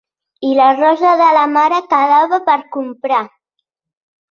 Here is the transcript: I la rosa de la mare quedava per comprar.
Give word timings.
I 0.51 0.53
la 0.59 0.69
rosa 0.77 1.11
de 1.19 1.27
la 1.39 1.43
mare 1.59 1.83
quedava 1.93 2.41
per 2.51 2.59
comprar. 2.79 3.23